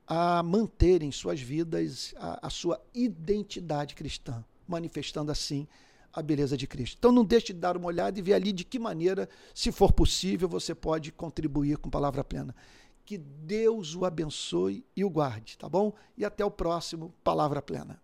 a 0.04 0.42
manterem 0.42 1.12
suas 1.12 1.40
vidas 1.40 2.14
a, 2.18 2.48
a 2.48 2.50
sua 2.50 2.80
identidade 2.92 3.94
cristã, 3.94 4.44
manifestando 4.66 5.30
assim 5.30 5.68
a 6.12 6.20
beleza 6.20 6.56
de 6.56 6.66
Cristo. 6.66 6.96
Então 6.98 7.12
não 7.12 7.24
deixe 7.24 7.52
de 7.52 7.60
dar 7.60 7.76
uma 7.76 7.86
olhada 7.86 8.18
e 8.18 8.22
ver 8.22 8.34
ali 8.34 8.52
de 8.52 8.64
que 8.64 8.78
maneira, 8.78 9.28
se 9.54 9.70
for 9.70 9.92
possível, 9.92 10.48
você 10.48 10.74
pode 10.74 11.12
contribuir 11.12 11.78
com 11.78 11.88
palavra 11.88 12.24
plena. 12.24 12.56
Que 13.04 13.18
Deus 13.18 13.94
o 13.94 14.04
abençoe 14.04 14.84
e 14.96 15.04
o 15.04 15.10
guarde, 15.10 15.56
tá 15.56 15.68
bom? 15.68 15.92
E 16.16 16.24
até 16.24 16.44
o 16.44 16.50
próximo 16.50 17.14
Palavra 17.22 17.62
Plena. 17.62 18.02